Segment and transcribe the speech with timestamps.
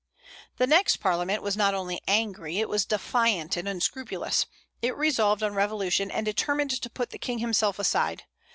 [0.57, 4.47] The next Parliament was not only angry, it was defiant and unscrupulous.
[4.81, 8.23] It resolved on revolution, and determined to put the King himself aside.